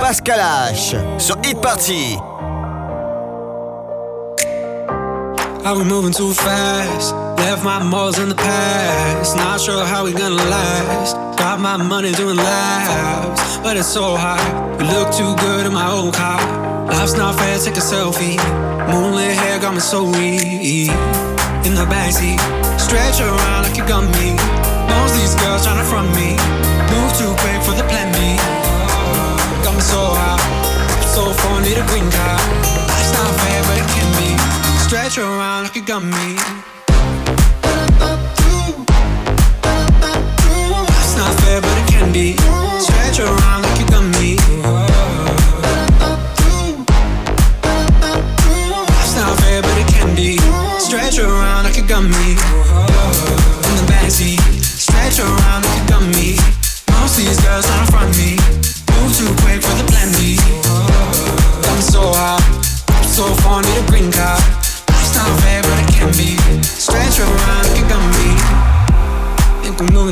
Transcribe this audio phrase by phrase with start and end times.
[0.00, 2.18] Pascal H sur Hit Party.
[5.64, 7.12] I was moving too fast.
[7.38, 9.36] Left my morals in the past.
[9.36, 11.16] Not sure how we gonna last.
[11.36, 14.40] Got my money doing laps, but it's so hot.
[14.80, 16.40] You look too good in my old car.
[16.86, 18.38] Life's not fair, take a selfie.
[18.90, 20.90] Moonlit hair got me so weak.
[21.66, 22.38] In the backseat,
[22.78, 24.38] stretch around like you got me.
[24.88, 26.38] Most these girls tryna front me.
[26.94, 28.55] Move too quick for the plan B
[29.86, 30.38] so high,
[31.14, 32.42] so far, need a green card.
[32.98, 34.30] It's not fair, but it can be.
[34.82, 36.34] Stretch around like a gummy.
[41.00, 42.36] It's not fair, but it can be.
[42.80, 43.65] Stretch around.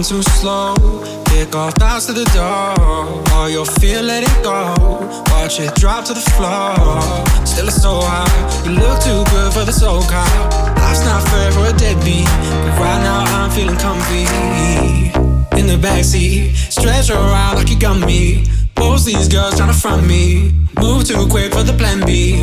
[0.05, 0.75] Too slow,
[1.25, 2.77] take off thoughts to the door.
[3.33, 4.77] All your fear, let it go.
[5.33, 6.77] Watch it drop to the floor.
[7.47, 8.29] Still it's so high.
[8.67, 10.29] You look too good for the soul car.
[10.77, 12.27] Life's not fair for a deadbeat.
[12.27, 14.29] But right now I'm feeling comfy.
[15.59, 18.45] In the backseat, stretch around like you got me.
[18.79, 20.53] Most these girls trying to front me.
[20.83, 22.37] Move too quick for the plan B.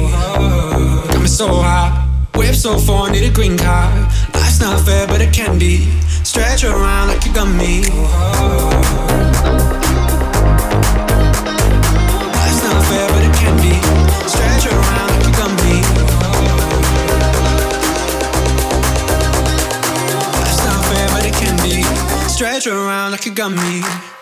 [1.14, 2.08] Got me so high.
[2.34, 3.94] Whip so far, need a green card.
[4.34, 5.86] Life's not fair, but it can be.
[6.24, 7.82] Stretch around like you got me.
[12.38, 13.74] Life's not fair, but it can be.
[14.30, 15.82] Stretch around like you got me.
[20.40, 21.84] Life's not fair, but it can be.
[22.30, 24.21] Stretch around like you got me.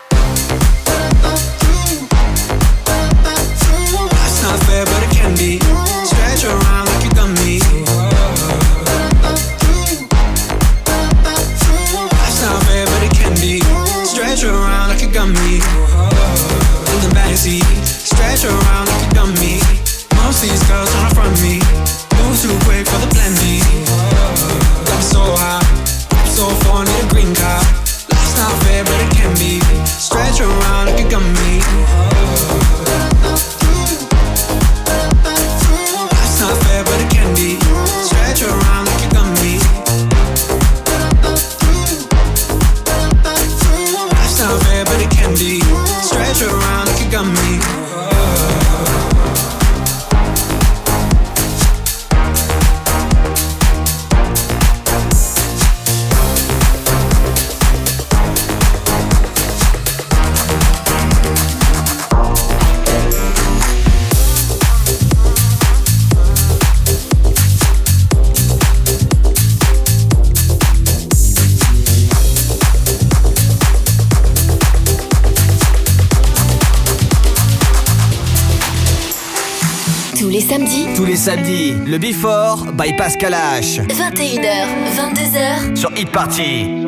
[81.36, 83.82] Le Before by Pascal H.
[83.88, 84.66] 21h,
[84.96, 86.84] 22h, Sur Hit Party.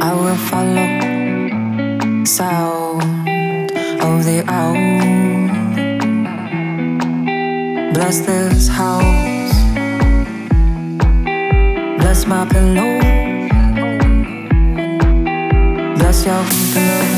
[0.00, 0.86] I will follow
[2.24, 3.02] sound
[4.00, 4.74] of the owl.
[7.92, 9.52] Bless this house.
[11.98, 13.00] Bless my pillow.
[15.98, 16.42] Bless your
[16.72, 17.17] pillow.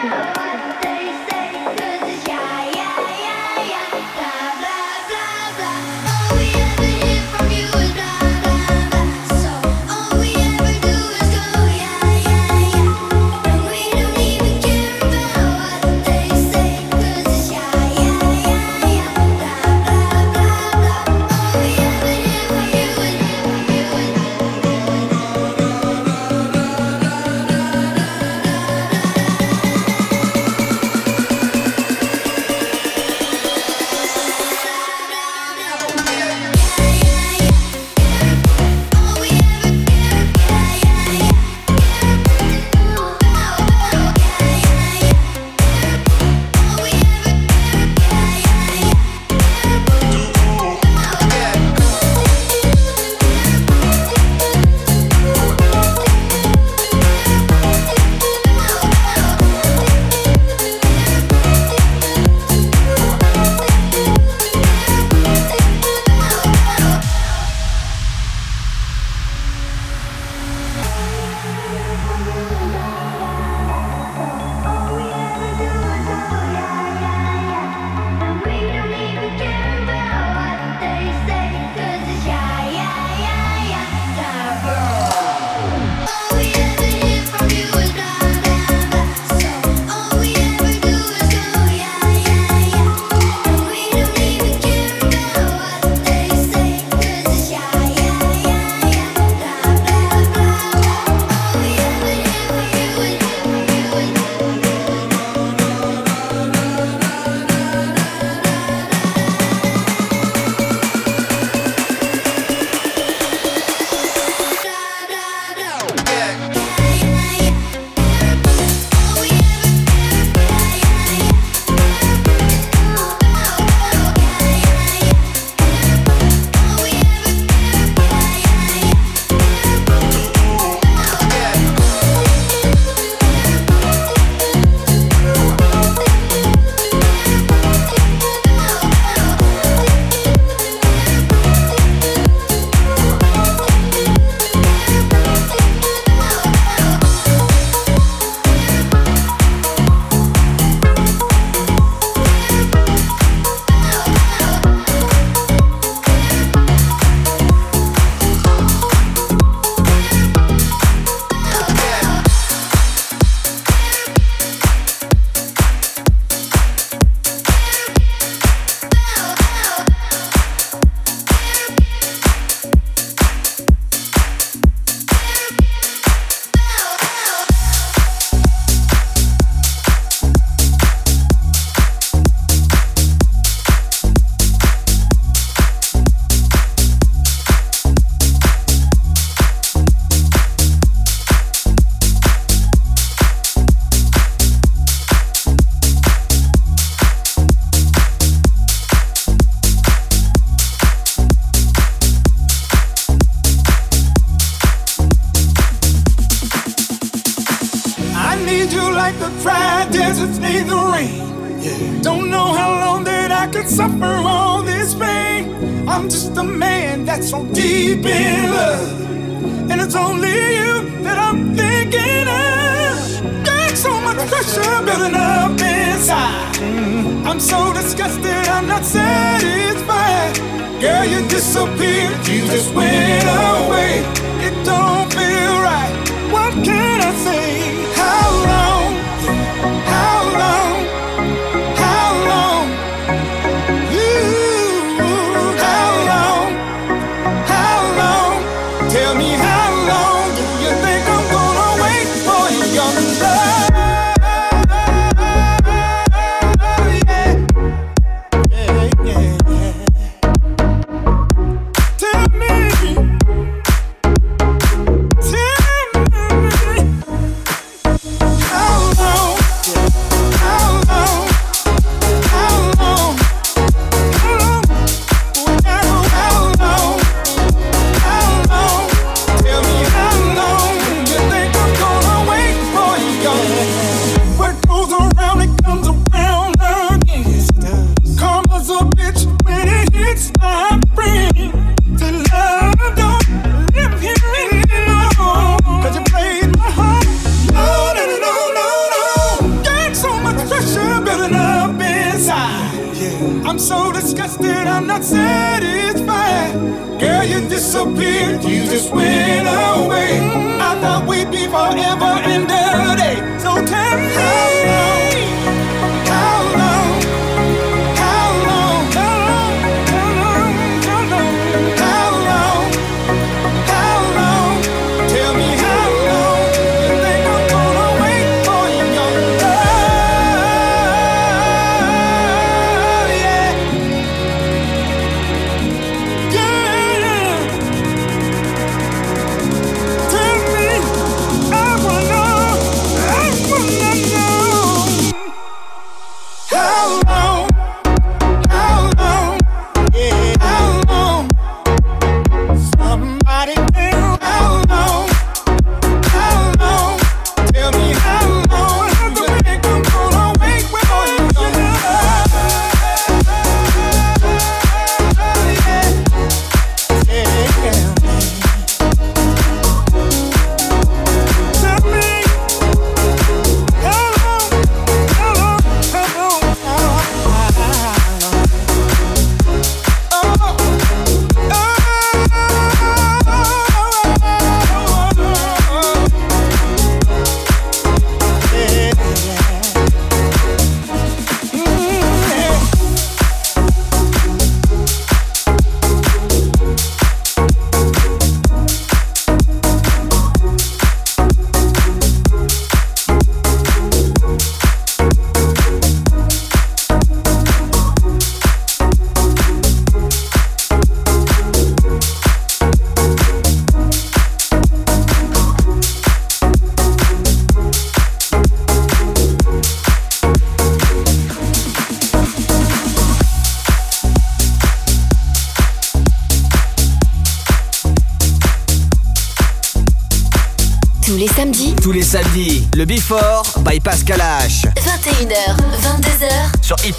[432.81, 434.65] Le Before by Pascal H.
[434.75, 436.95] 21h, 22h, Sur Hit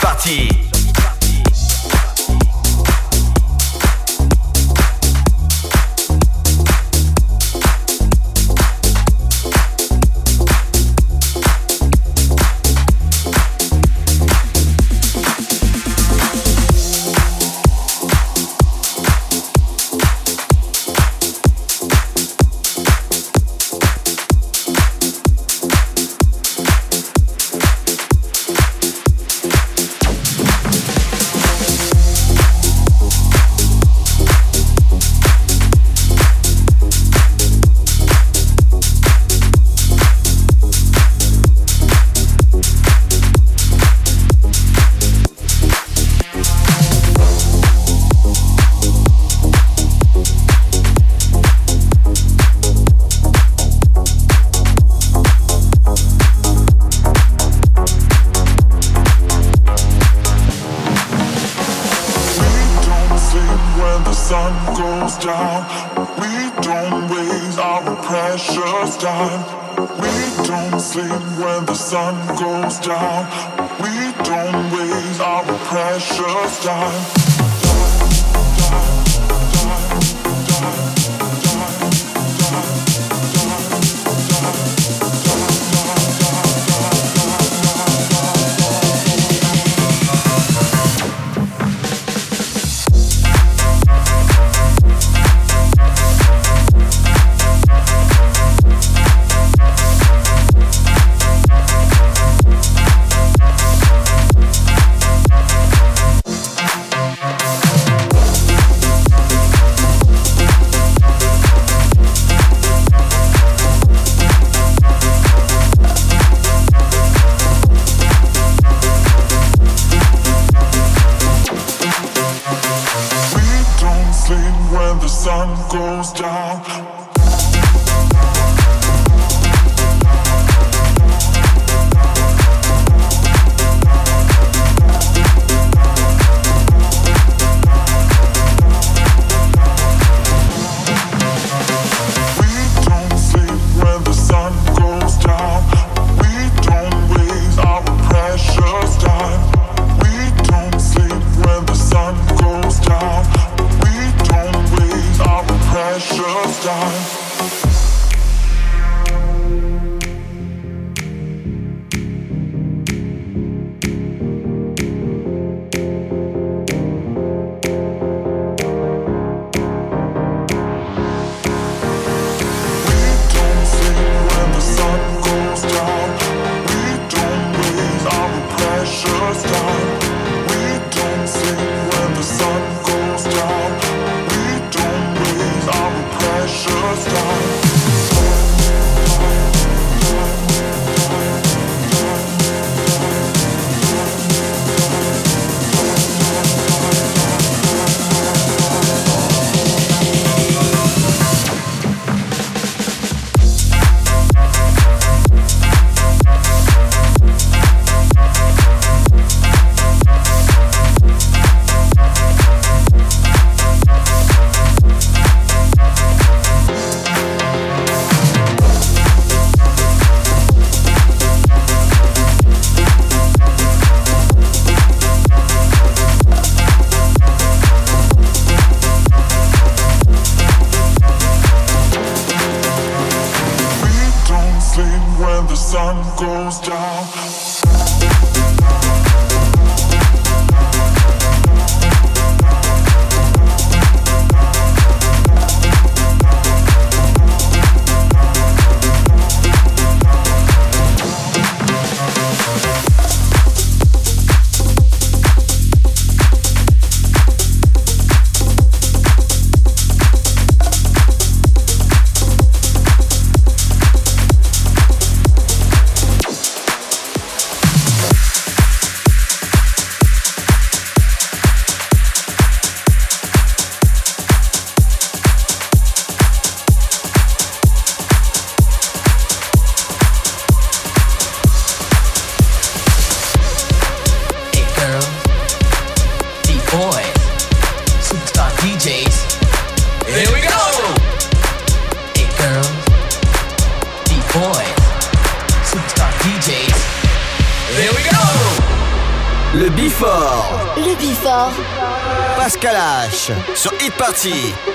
[304.12, 304.71] 一起。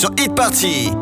[0.00, 0.99] sur Hit Party.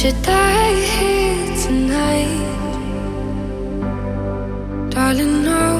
[0.00, 2.40] should die here tonight.
[4.88, 5.78] Darling, know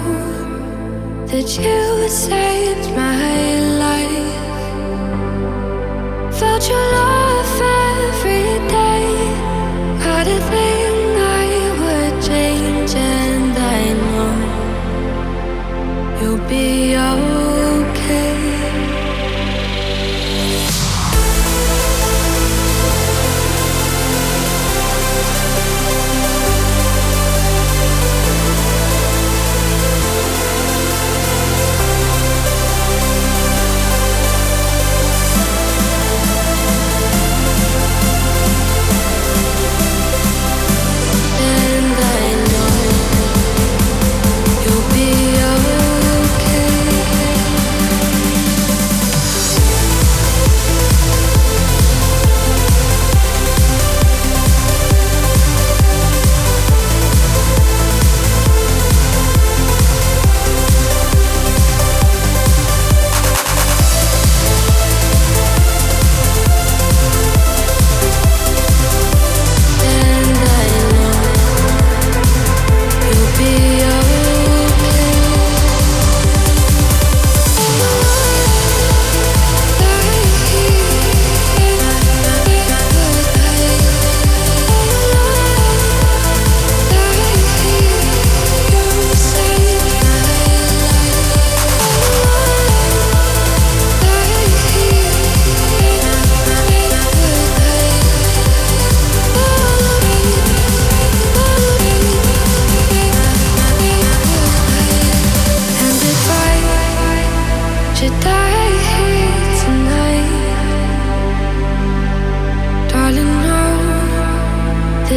[1.31, 4.35] that you saved my life.
[6.39, 7.20] Felt your love.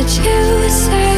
[0.03, 0.33] 22h.
[0.63, 1.12] 21h,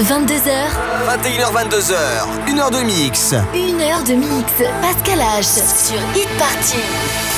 [0.00, 0.50] 22h.
[2.48, 3.34] Une heure de mix.
[3.52, 4.52] Une heure de mix.
[4.80, 5.42] Pascal H.
[5.42, 7.37] Sur Hit Party.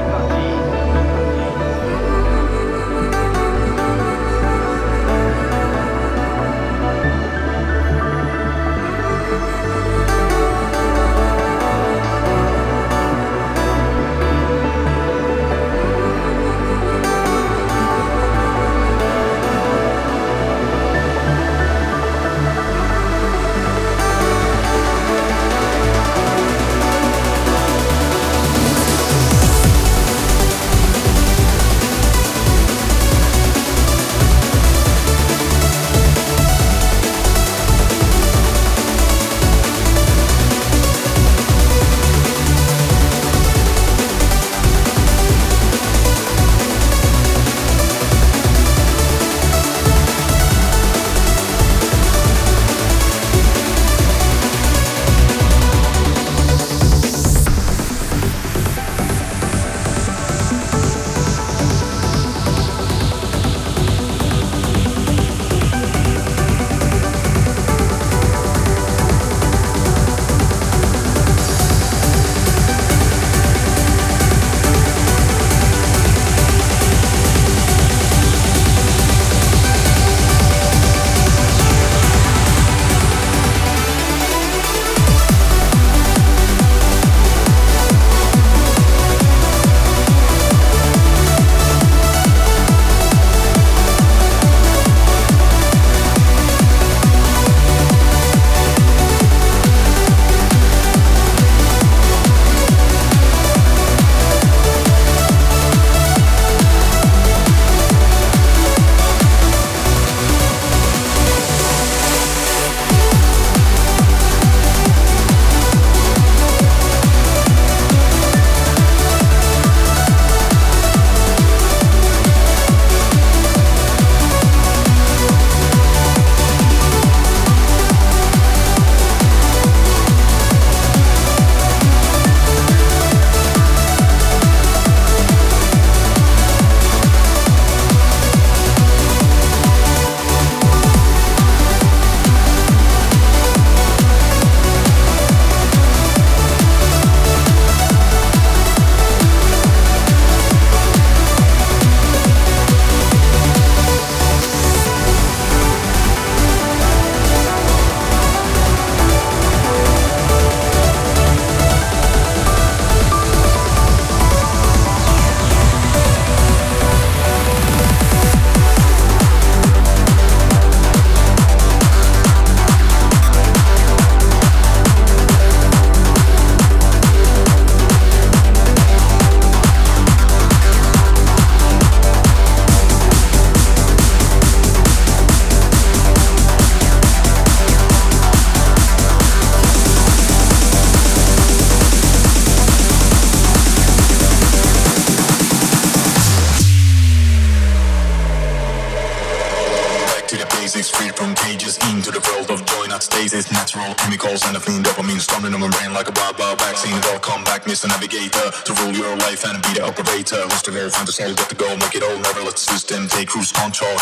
[210.91, 213.95] Fantasy, got to go, make it all, never let the system take cruise control.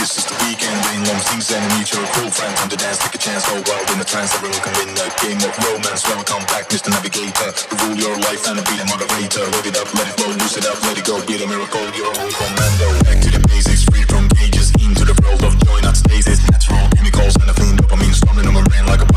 [0.00, 2.50] This is the weekend, rain long things and meet your cool friend.
[2.56, 4.34] Time to dance, take a chance, oh, go wild in the trance.
[4.34, 6.02] Everyone can win a game of romance.
[6.08, 6.90] Welcome back, Mr.
[6.90, 7.52] Navigator.
[7.52, 9.44] To rule your life and be the motivator.
[9.54, 11.20] Live it up, let it flow, lose it up, let it go.
[11.28, 12.88] Be the miracle, your own commando.
[13.06, 16.42] Back to the basics, free from cages, into the world of joy, not stasis.
[16.50, 19.11] Natural chemicals and a clean dopamine storming on my brain like a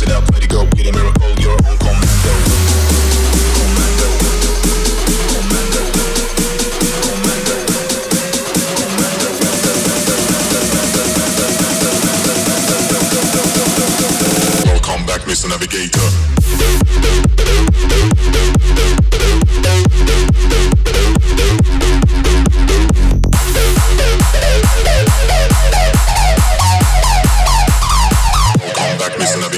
[0.00, 0.66] let it flow, lose up, let it go.
[0.76, 1.35] Be the miracle,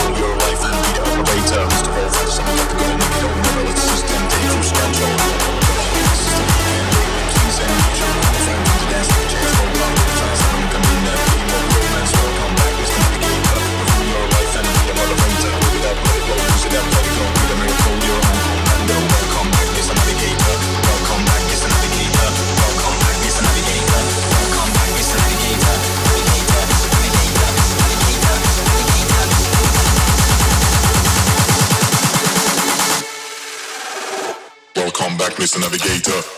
[35.57, 36.35] Navigator.